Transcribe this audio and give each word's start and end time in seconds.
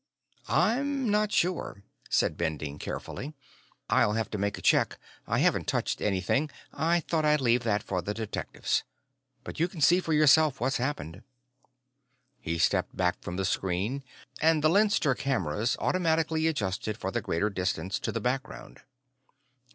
"I'm 0.47 1.09
not 1.11 1.31
sure," 1.31 1.83
said 2.09 2.35
Bending 2.35 2.79
carefully. 2.79 3.35
"I'll 3.87 4.13
have 4.13 4.31
to 4.31 4.39
make 4.39 4.57
a 4.57 4.61
check. 4.63 4.97
I 5.27 5.37
haven't 5.37 5.67
touched 5.67 6.01
anything. 6.01 6.49
I 6.73 7.01
thought 7.01 7.23
I'd 7.23 7.39
leave 7.39 7.61
that 7.65 7.83
for 7.83 8.01
the 8.01 8.15
detectives. 8.15 8.81
But 9.43 9.59
you 9.59 9.67
can 9.67 9.79
see 9.79 9.99
for 9.99 10.13
yourself 10.13 10.59
what's 10.59 10.77
happened." 10.77 11.21
He 12.39 12.57
stepped 12.57 12.97
back 12.97 13.21
from 13.21 13.35
the 13.35 13.45
screen 13.45 14.03
and 14.41 14.63
the 14.63 14.69
Leinster 14.71 15.13
cameras 15.13 15.77
automatically 15.79 16.47
adjusted 16.47 16.97
for 16.97 17.11
the 17.11 17.21
greater 17.21 17.51
distance 17.51 17.99
to 17.99 18.11
the 18.11 18.19
background. 18.19 18.79